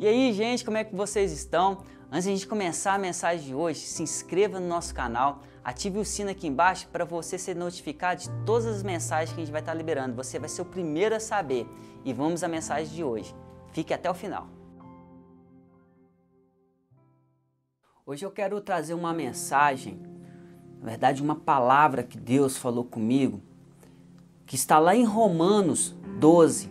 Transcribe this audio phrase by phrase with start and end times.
[0.00, 1.78] E aí, gente, como é que vocês estão?
[2.08, 5.98] Antes de a gente começar a mensagem de hoje, se inscreva no nosso canal, ative
[5.98, 9.50] o sino aqui embaixo para você ser notificado de todas as mensagens que a gente
[9.50, 10.14] vai estar liberando.
[10.14, 11.66] Você vai ser o primeiro a saber.
[12.04, 13.34] E vamos à mensagem de hoje.
[13.72, 14.46] Fique até o final.
[18.06, 20.00] Hoje eu quero trazer uma mensagem,
[20.80, 23.42] na verdade, uma palavra que Deus falou comigo,
[24.46, 26.70] que está lá em Romanos 12,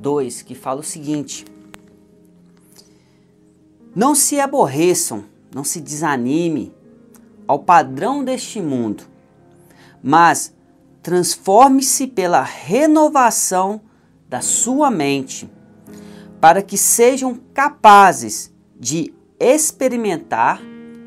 [0.00, 1.53] 2, que fala o seguinte:
[3.94, 6.74] não se aborreçam, não se desanime
[7.46, 9.04] ao padrão deste mundo,
[10.02, 10.54] mas
[11.02, 13.80] transforme-se pela renovação
[14.28, 15.48] da sua mente,
[16.40, 20.60] para que sejam capazes de experimentar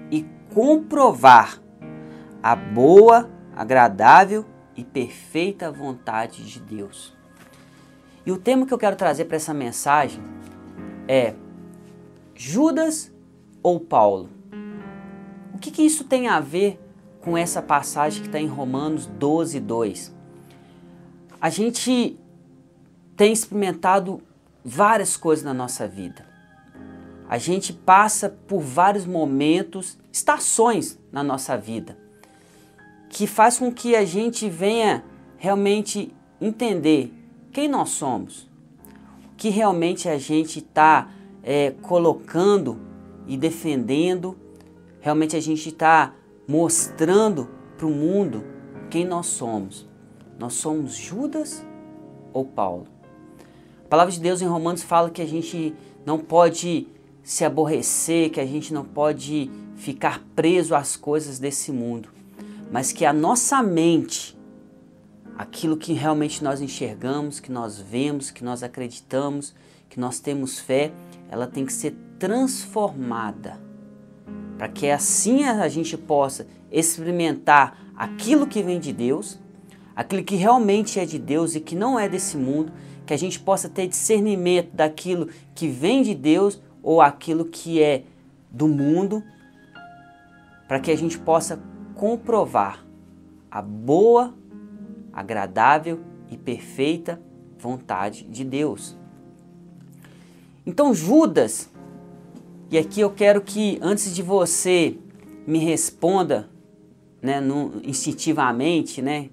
[0.10, 1.62] e comprovar
[2.42, 7.16] a boa, agradável e perfeita vontade de Deus.
[8.26, 10.22] E o tema que eu quero trazer para essa mensagem
[11.08, 11.34] é
[12.38, 13.12] Judas
[13.64, 14.30] ou Paulo?
[15.56, 16.80] O que, que isso tem a ver
[17.20, 20.16] com essa passagem que está em Romanos 12, 2?
[21.42, 22.16] A gente
[23.16, 24.22] tem experimentado
[24.64, 26.28] várias coisas na nossa vida.
[27.28, 31.98] A gente passa por vários momentos, estações na nossa vida,
[33.10, 35.04] que faz com que a gente venha
[35.38, 37.12] realmente entender
[37.52, 38.48] quem nós somos,
[39.34, 41.10] o que realmente a gente está
[41.50, 42.78] é, colocando
[43.26, 44.38] e defendendo,
[45.00, 46.14] realmente a gente está
[46.46, 48.44] mostrando para o mundo
[48.90, 49.88] quem nós somos.
[50.38, 51.66] Nós somos Judas
[52.34, 52.88] ou Paulo?
[53.86, 55.74] A palavra de Deus em Romanos fala que a gente
[56.06, 56.86] não pode
[57.24, 62.10] se aborrecer, que a gente não pode ficar preso às coisas desse mundo,
[62.70, 64.38] mas que a nossa mente,
[65.38, 69.56] aquilo que realmente nós enxergamos, que nós vemos, que nós acreditamos,
[69.90, 70.92] que nós temos fé,
[71.30, 73.68] ela tem que ser transformada
[74.58, 79.40] para que assim a gente possa experimentar aquilo que vem de Deus,
[79.96, 82.74] aquilo que realmente é de Deus e que não é desse mundo,
[83.06, 88.04] que a gente possa ter discernimento daquilo que vem de Deus ou aquilo que é
[88.50, 89.24] do mundo,
[90.68, 91.62] para que a gente possa
[91.96, 92.86] comprovar
[93.50, 94.34] a boa,
[95.14, 97.22] agradável e perfeita
[97.58, 98.98] vontade de Deus.
[100.68, 101.70] Então Judas,
[102.70, 104.98] e aqui eu quero que antes de você
[105.48, 106.50] me responda,
[107.22, 109.30] né, no, instintivamente, né,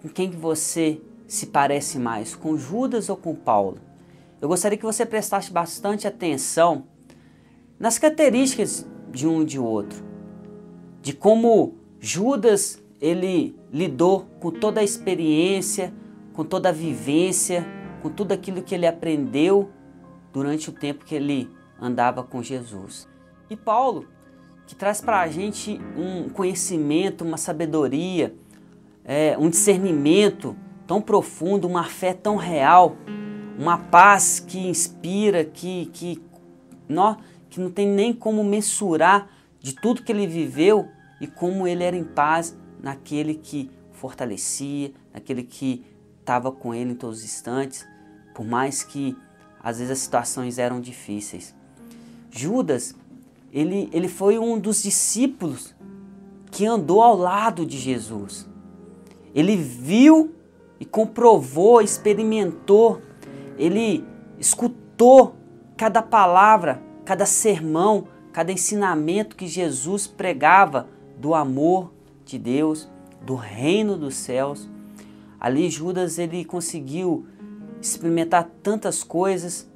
[0.00, 3.78] com quem que você se parece mais, com Judas ou com Paulo?
[4.40, 6.84] Eu gostaria que você prestasse bastante atenção
[7.76, 10.04] nas características de um e de outro,
[11.02, 15.92] de como Judas ele lidou com toda a experiência,
[16.32, 17.66] com toda a vivência,
[18.00, 19.68] com tudo aquilo que ele aprendeu
[20.32, 23.08] durante o tempo que ele andava com Jesus.
[23.48, 24.06] E Paulo,
[24.66, 28.34] que traz para a gente um conhecimento, uma sabedoria,
[29.04, 32.96] é, um discernimento tão profundo, uma fé tão real,
[33.58, 36.22] uma paz que inspira, que, que,
[36.88, 37.16] não,
[37.48, 40.88] que não tem nem como mensurar de tudo que ele viveu
[41.20, 45.84] e como ele era em paz naquele que fortalecia, naquele que
[46.20, 47.86] estava com ele em todos os instantes,
[48.34, 49.16] por mais que
[49.62, 51.54] às vezes as situações eram difíceis.
[52.30, 52.94] Judas,
[53.52, 55.74] ele, ele foi um dos discípulos
[56.50, 58.48] que andou ao lado de Jesus.
[59.34, 60.34] Ele viu
[60.78, 63.02] e comprovou, experimentou,
[63.58, 64.04] ele
[64.38, 65.34] escutou
[65.76, 70.88] cada palavra, cada sermão, cada ensinamento que Jesus pregava
[71.18, 71.92] do amor
[72.24, 72.88] de Deus,
[73.22, 74.68] do reino dos céus.
[75.38, 77.26] Ali Judas ele conseguiu
[77.80, 79.68] experimentar tantas coisas,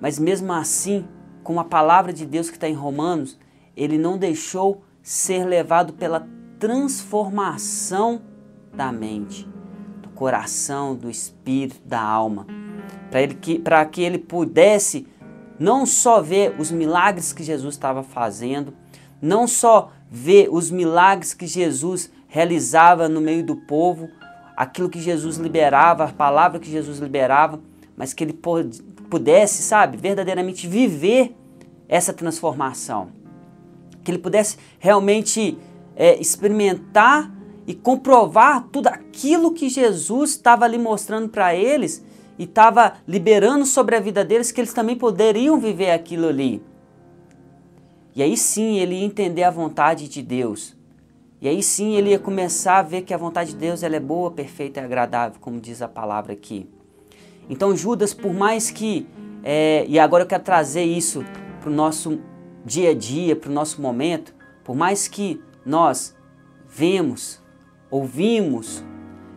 [0.00, 1.06] mas mesmo assim,
[1.42, 3.38] com a palavra de Deus que está em Romanos,
[3.76, 6.26] ele não deixou ser levado pela
[6.58, 8.22] transformação
[8.72, 9.48] da mente,
[10.02, 12.46] do coração, do espírito, da alma,
[13.10, 15.06] para ele que, para que ele pudesse
[15.58, 18.74] não só ver os milagres que Jesus estava fazendo,
[19.20, 24.08] não só ver os milagres que Jesus realizava no meio do povo,
[24.56, 27.60] aquilo que Jesus liberava, a palavra que Jesus liberava,
[27.96, 28.38] mas que ele
[29.10, 31.34] pudesse, sabe, verdadeiramente viver
[31.88, 33.08] essa transformação.
[34.02, 35.56] Que ele pudesse realmente
[35.96, 37.32] é, experimentar
[37.66, 42.04] e comprovar tudo aquilo que Jesus estava ali mostrando para eles
[42.38, 46.62] e estava liberando sobre a vida deles, que eles também poderiam viver aquilo ali.
[48.14, 50.76] E aí sim ele ia entender a vontade de Deus.
[51.44, 54.00] E aí sim ele ia começar a ver que a vontade de Deus ela é
[54.00, 56.66] boa, perfeita e agradável, como diz a palavra aqui.
[57.50, 59.06] Então Judas, por mais que
[59.42, 61.22] é, e agora eu quero trazer isso
[61.60, 62.18] para o nosso
[62.64, 66.16] dia a dia, para o nosso momento, por mais que nós
[66.66, 67.42] vemos,
[67.90, 68.82] ouvimos,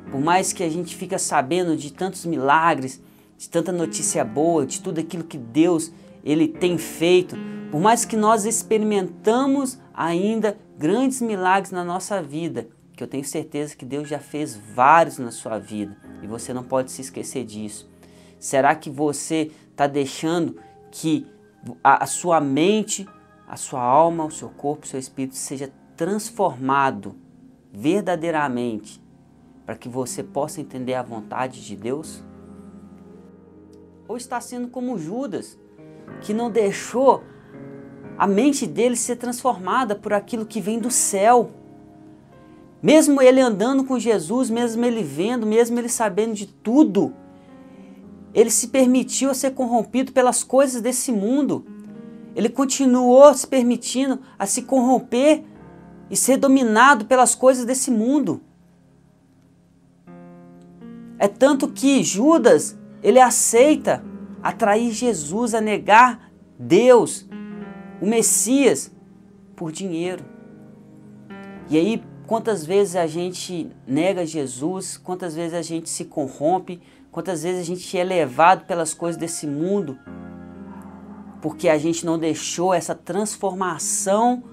[0.10, 3.02] por mais que a gente fica sabendo de tantos milagres,
[3.38, 5.92] de tanta notícia boa, de tudo aquilo que Deus
[6.28, 7.38] ele tem feito,
[7.72, 13.78] por mais que nós experimentamos ainda grandes milagres na nossa vida, que eu tenho certeza
[13.78, 17.90] que Deus já fez vários na sua vida e você não pode se esquecer disso.
[18.38, 20.60] Será que você está deixando
[20.92, 21.26] que
[21.82, 23.08] a, a sua mente,
[23.48, 27.16] a sua alma, o seu corpo, o seu espírito seja transformado
[27.72, 29.02] verdadeiramente
[29.66, 32.22] para que você possa entender a vontade de Deus?
[34.10, 35.58] Ou está sendo como Judas,
[36.22, 37.24] que não deixou
[38.18, 41.52] a mente dele ser transformada por aquilo que vem do céu?
[42.82, 47.14] Mesmo ele andando com Jesus, mesmo ele vendo, mesmo ele sabendo de tudo,
[48.34, 51.66] ele se permitiu ser corrompido pelas coisas desse mundo.
[52.36, 55.44] Ele continuou se permitindo a se corromper
[56.10, 58.42] e ser dominado pelas coisas desse mundo.
[61.18, 64.04] É tanto que Judas, ele aceita
[64.42, 67.28] atrair Jesus a negar Deus,
[68.02, 68.92] o Messias,
[69.56, 70.24] por dinheiro.
[71.70, 76.82] E aí, quantas vezes a gente nega Jesus, quantas vezes a gente se corrompe,
[77.12, 79.98] quantas vezes a gente é levado pelas coisas desse mundo,
[81.42, 84.44] porque a gente não deixou essa transformação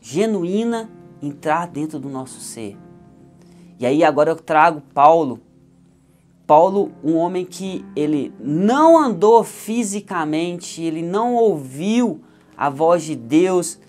[0.00, 0.90] genuína
[1.20, 2.76] entrar dentro do nosso ser.
[3.78, 5.40] E aí agora eu trago Paulo
[6.52, 12.20] Paulo, um homem que ele não andou fisicamente, ele não ouviu
[12.54, 13.80] a voz de Deus,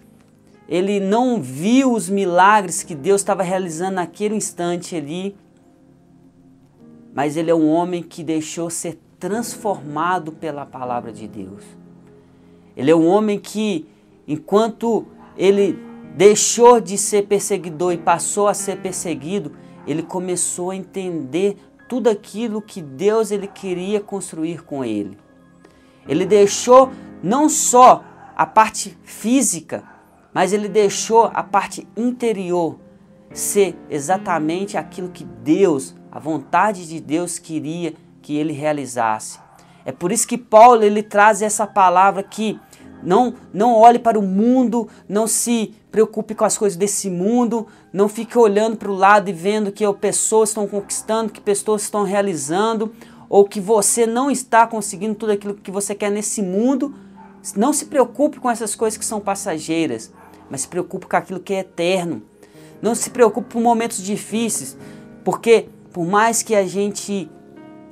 [0.70, 5.36] ele não viu os milagres que Deus estava realizando naquele instante ali,
[7.14, 11.66] mas ele é um homem que deixou ser transformado pela palavra de Deus.
[12.78, 13.86] Ele é um homem que,
[14.26, 15.06] enquanto
[15.36, 15.78] ele
[16.16, 19.52] deixou de ser perseguidor e passou a ser perseguido,
[19.86, 21.58] ele começou a entender
[21.88, 25.18] tudo aquilo que Deus ele queria construir com ele.
[26.08, 26.92] Ele deixou
[27.22, 28.04] não só
[28.36, 29.84] a parte física,
[30.34, 32.80] mas ele deixou a parte interior
[33.32, 39.40] ser exatamente aquilo que Deus, a vontade de Deus queria que ele realizasse.
[39.86, 42.60] É por isso que Paulo ele traz essa palavra que
[43.06, 48.08] não, não olhe para o mundo, não se preocupe com as coisas desse mundo, não
[48.08, 52.94] fique olhando para o lado e vendo que pessoas estão conquistando, que pessoas estão realizando,
[53.30, 56.94] ou que você não está conseguindo tudo aquilo que você quer nesse mundo.
[57.56, 60.12] Não se preocupe com essas coisas que são passageiras,
[60.50, 62.24] mas se preocupe com aquilo que é eterno.
[62.82, 64.78] Não se preocupe com momentos difíceis,
[65.24, 67.30] porque por mais que a gente,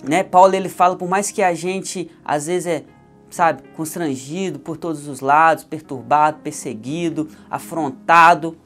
[0.04, 2.84] né, Paulo ele fala, por mais que a gente às vezes é
[3.32, 8.58] sabe, constrangido por todos os lados, perturbado, perseguido, afrontado.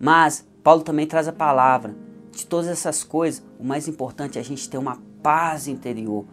[0.00, 1.94] Mas Paulo também traz a palavra.
[2.32, 6.24] De todas essas coisas, o mais importante é a gente ter uma paz interior.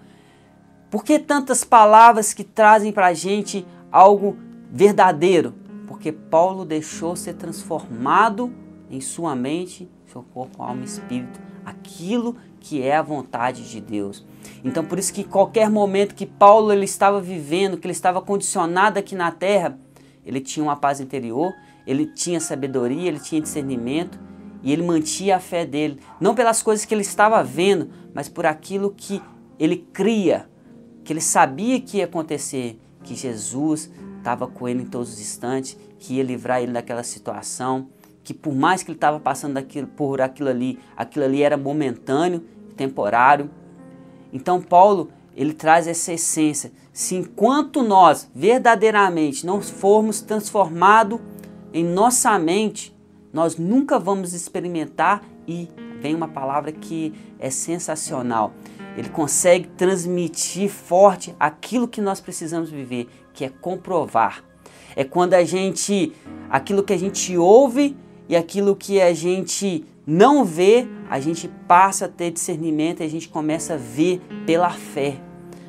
[0.89, 4.38] Por que tantas palavras que trazem para a gente algo
[4.69, 5.53] verdadeiro?
[5.88, 8.53] Porque Paulo deixou ser transformado
[8.89, 14.25] em sua mente, seu corpo, alma e espírito, aquilo que é a vontade de Deus.
[14.63, 18.98] Então por isso que qualquer momento que Paulo ele estava vivendo, que ele estava condicionado
[18.98, 19.77] aqui na terra,
[20.25, 21.53] ele tinha uma paz interior,
[21.86, 24.17] ele tinha sabedoria, ele tinha discernimento
[24.63, 28.46] e ele mantinha a fé dele, não pelas coisas que ele estava vendo, mas por
[28.46, 29.22] aquilo que
[29.60, 30.48] ele cria,
[31.03, 35.77] que ele sabia que ia acontecer, que Jesus estava com ele em todos os instantes,
[36.00, 37.89] que ia livrar ele daquela situação,
[38.24, 39.62] que por mais que ele estava passando
[39.98, 42.41] por aquilo ali, aquilo ali era momentâneo,
[42.75, 43.50] temporário,
[44.32, 46.72] então Paulo, ele traz essa essência.
[46.92, 51.20] Se enquanto nós verdadeiramente não formos transformados
[51.74, 52.96] em nossa mente,
[53.32, 55.68] nós nunca vamos experimentar e
[56.00, 58.53] vem uma palavra que é sensacional.
[58.96, 64.44] Ele consegue transmitir forte aquilo que nós precisamos viver, que é comprovar.
[64.96, 66.13] É quando a gente,
[66.50, 67.98] aquilo que a gente ouve
[68.30, 73.10] e aquilo que a gente não vê, a gente passa a ter discernimento e a
[73.10, 75.17] gente começa a ver pela fé.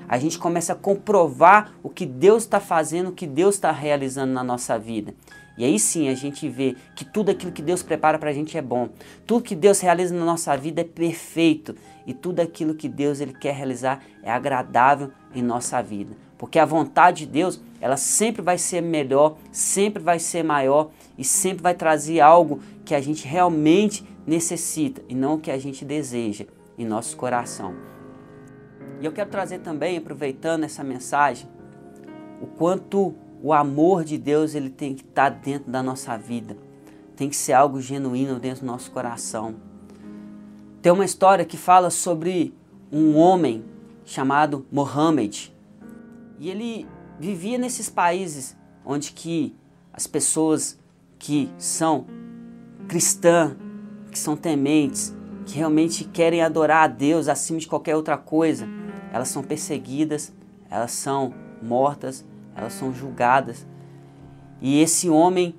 [0.09, 4.33] A gente começa a comprovar o que Deus está fazendo, o que Deus está realizando
[4.33, 5.15] na nossa vida.
[5.57, 8.59] E aí sim a gente vê que tudo aquilo que Deus prepara para a gente
[8.59, 8.89] é bom.
[9.25, 11.77] Tudo que Deus realiza na nossa vida é perfeito.
[12.07, 16.17] E tudo aquilo que Deus ele quer realizar é agradável em nossa vida.
[16.37, 21.25] Porque a vontade de Deus, ela sempre vai ser melhor, sempre vai ser maior e
[21.25, 25.85] sempre vai trazer algo que a gente realmente necessita e não o que a gente
[25.85, 27.75] deseja em nosso coração.
[29.01, 31.49] E eu quero trazer também, aproveitando essa mensagem,
[32.41, 36.57] o quanto o amor de Deus ele tem que estar tá dentro da nossa vida.
[37.17, 39.57] Tem que ser algo genuíno dentro do nosso coração.
[40.81, 42.55] Tem uma história que fala sobre
[42.91, 43.65] um homem
[44.05, 45.55] chamado Mohammed.
[46.39, 46.87] E ele
[47.19, 49.55] vivia nesses países onde que
[49.93, 50.79] as pessoas
[51.19, 52.07] que são
[52.89, 53.57] cristãs,
[54.15, 55.13] que são tementes,
[55.45, 58.67] que realmente querem adorar a Deus acima de qualquer outra coisa,
[59.13, 60.33] elas são perseguidas,
[60.71, 62.25] elas são mortas,
[62.57, 63.67] elas são julgadas.
[64.63, 65.57] E esse homem,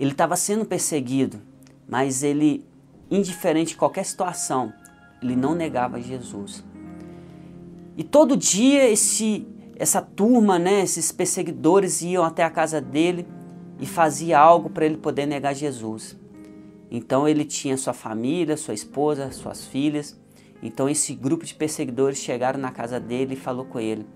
[0.00, 1.38] ele estava sendo perseguido,
[1.86, 2.66] mas ele,
[3.10, 4.72] indiferente de qualquer situação,
[5.22, 6.64] ele não negava Jesus.
[7.94, 9.46] E todo dia esse
[9.76, 13.24] essa turma, né, esses perseguidores iam até a casa dele
[13.78, 16.18] e fazia algo para ele poder negar Jesus.
[16.90, 20.18] Então ele tinha sua família, sua esposa, suas filhas.
[20.62, 24.06] Então esse grupo de perseguidores chegaram na casa dele e falou com ele: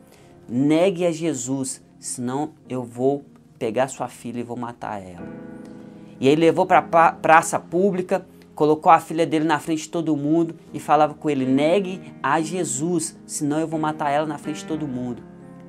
[0.48, 3.24] "Negue a Jesus, senão eu vou
[3.58, 5.28] pegar sua filha e vou matar ela".
[6.18, 10.56] E aí levou para praça pública, colocou a filha dele na frente de todo mundo
[10.72, 14.66] e falava com ele: "Negue a Jesus, senão eu vou matar ela na frente de
[14.66, 15.22] todo mundo".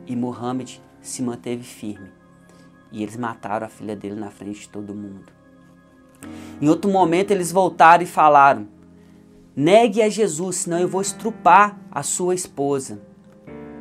[0.08, 2.10] E Mohammed se manteve firme.
[2.92, 5.43] E eles mataram a filha dele na frente de todo mundo.
[6.62, 8.68] Em outro momento eles voltaram e falaram:
[9.56, 13.02] Negue a Jesus, senão eu vou estrupar a sua esposa.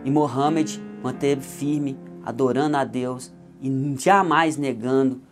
[0.04, 5.22] E Mohammed manteve firme, adorando a Deus e jamais negando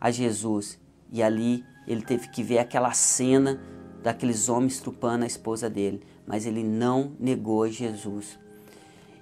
[0.00, 0.78] a Jesus.
[1.12, 3.60] E ali ele teve que ver aquela cena
[4.02, 8.38] daqueles homens estrupando a esposa dele, mas ele não negou Jesus.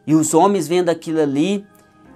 [0.06, 1.64] E os homens vendo aquilo ali,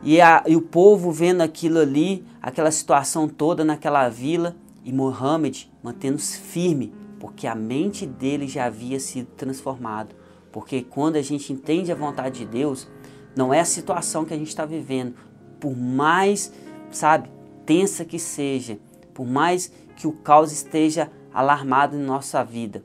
[0.03, 4.57] e, a, e o povo vendo aquilo ali, aquela situação toda naquela vila,
[4.87, 10.15] e Mohammed mantendo-se firme, porque a mente dele já havia sido transformado.
[10.53, 12.89] Porque quando a gente entende a vontade de Deus,
[13.35, 15.17] não é a situação que a gente está vivendo,
[15.59, 16.53] por mais,
[16.93, 17.29] sabe,
[17.67, 18.79] tensa que seja,
[19.13, 22.85] por mais que o caos esteja alarmado em nossa vida,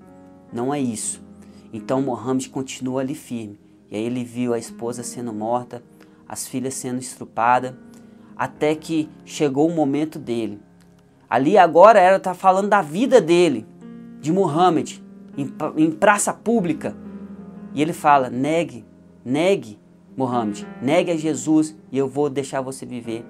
[0.52, 1.22] não é isso.
[1.72, 3.60] Então Mohammed continua ali firme.
[3.92, 5.84] E aí ele viu a esposa sendo morta,
[6.28, 7.76] as filhas sendo estrupadas,
[8.36, 10.60] até que chegou o momento dele.
[11.32, 13.66] Ali agora era tá falando da vida dele,
[14.20, 14.98] de Muhammad,
[15.38, 16.94] em, em praça pública.
[17.74, 18.84] E ele fala: negue,
[19.24, 19.80] negue,
[20.18, 23.26] Muhammad, negue a Jesus e eu vou deixar você viver.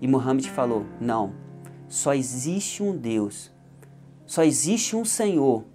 [0.00, 1.34] E Muhammad falou: não,
[1.86, 3.52] só existe um Deus,
[4.24, 5.66] só existe um Senhor,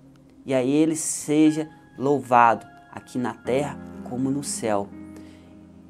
[0.48, 4.90] e a Ele seja louvado aqui na terra como no céu.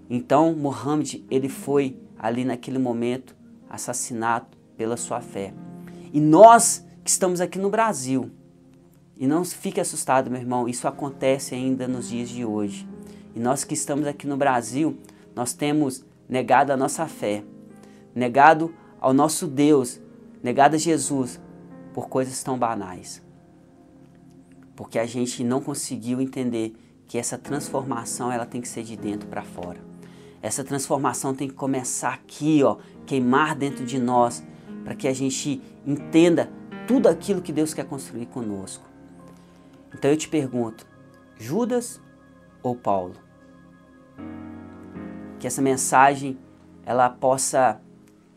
[0.09, 3.33] Então, Mohammed, ele foi ali naquele momento
[3.69, 5.53] assassinado pela sua fé.
[6.11, 8.31] E nós que estamos aqui no Brasil,
[9.17, 12.87] e não fique assustado, meu irmão, isso acontece ainda nos dias de hoje.
[13.35, 14.97] E nós que estamos aqui no Brasil,
[15.35, 17.43] nós temos negado a nossa fé,
[18.15, 19.99] negado ao nosso Deus,
[20.41, 21.39] negado a Jesus
[21.93, 23.21] por coisas tão banais.
[24.75, 26.73] Porque a gente não conseguiu entender
[27.07, 29.83] que essa transformação ela tem que ser de dentro para fora.
[30.41, 34.41] Essa transformação tem que começar aqui, ó, queimar dentro de nós,
[34.83, 36.49] para que a gente entenda
[36.87, 38.83] tudo aquilo que Deus quer construir conosco.
[39.93, 40.85] Então eu te pergunto,
[41.37, 42.01] Judas
[42.61, 43.15] ou Paulo?
[45.39, 46.37] Que essa mensagem
[46.85, 47.79] ela possa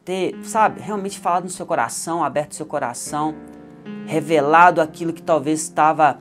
[0.04, 3.34] ter, sabe, realmente falado no seu coração, aberto seu coração,
[4.06, 6.20] revelado aquilo que talvez estava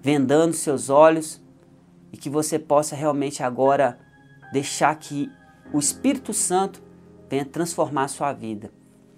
[0.00, 1.40] vendando seus olhos
[2.12, 3.98] e que você possa realmente agora
[4.52, 5.30] deixar que
[5.72, 6.82] o Espírito Santo
[7.30, 8.70] venha transformar a sua vida.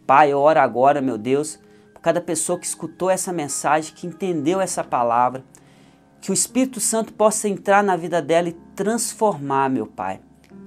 [0.06, 1.58] Pai, ora agora, meu Deus,
[1.92, 5.42] por cada pessoa que escutou essa mensagem, que entendeu essa palavra,
[6.20, 10.20] que o Espírito Santo possa entrar na vida dela e transformar, meu Pai.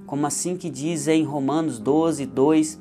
[0.06, 2.80] Como assim que diz em Romanos 12, 2,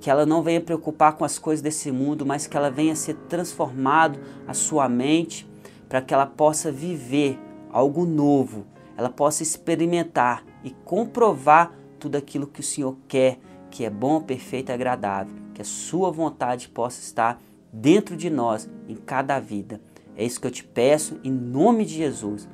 [0.00, 3.14] que ela não venha preocupar com as coisas desse mundo, mas que ela venha ser
[3.28, 5.48] transformado a sua mente,
[5.88, 7.38] para que ela possa viver
[7.70, 13.38] algo novo, ela possa experimentar e comprovar tudo aquilo que o Senhor quer,
[13.70, 17.40] que é bom, perfeito e agradável, que a sua vontade possa estar
[17.72, 19.80] dentro de nós, em cada vida.
[20.16, 22.48] É isso que eu te peço em nome de Jesus.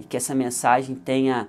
[0.00, 1.48] E que essa mensagem tenha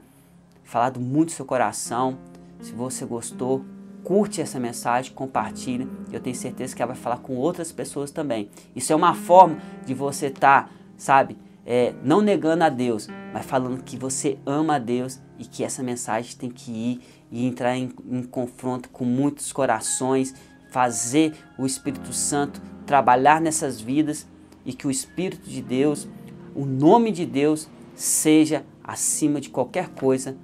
[0.64, 2.18] falado muito seu coração.
[2.60, 3.64] Se você gostou,
[4.04, 5.88] curte essa mensagem, compartilhe.
[6.12, 8.50] Eu tenho certeza que ela vai falar com outras pessoas também.
[8.76, 13.46] Isso é uma forma de você estar, tá, sabe, é, não negando a Deus, mas
[13.46, 17.78] falando que você ama a Deus e que essa mensagem tem que ir e entrar
[17.78, 20.34] em, em confronto com muitos corações,
[20.70, 24.28] fazer o Espírito Santo trabalhar nessas vidas
[24.66, 26.08] e que o Espírito de Deus,
[26.56, 30.36] o nome de Deus, seja acima de qualquer coisa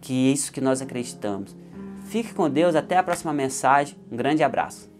[0.00, 1.56] que é isso que nós acreditamos.
[2.06, 3.96] Fique com Deus, até a próxima mensagem.
[4.10, 4.91] Um grande abraço.